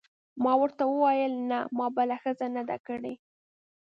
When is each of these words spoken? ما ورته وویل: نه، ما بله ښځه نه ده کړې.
ما 0.43 0.53
ورته 0.61 0.83
وویل: 0.87 1.33
نه، 1.49 1.59
ما 1.77 1.87
بله 1.97 2.15
ښځه 2.23 2.45
نه 2.55 2.61
ده 2.69 2.77
کړې. 2.87 3.13